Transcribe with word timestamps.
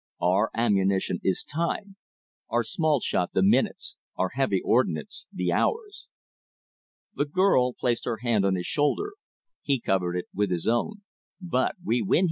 Our 0.19 0.49
ammunition 0.55 1.19
is 1.23 1.43
Time; 1.43 1.95
our 2.49 2.63
small 2.63 3.01
shot 3.01 3.33
the 3.33 3.43
minutes, 3.43 3.97
our 4.17 4.29
heavy 4.29 4.59
ordnance 4.59 5.27
the 5.31 5.51
hours!" 5.51 6.07
The 7.13 7.25
girl 7.25 7.73
placed 7.73 8.05
her 8.05 8.17
hand 8.23 8.43
on 8.43 8.55
his 8.55 8.65
shoulder. 8.65 9.13
He 9.61 9.79
covered 9.79 10.15
it 10.15 10.25
with 10.33 10.49
his 10.49 10.65
own. 10.67 11.03
"But 11.39 11.75
we 11.85 12.01
win!" 12.01 12.19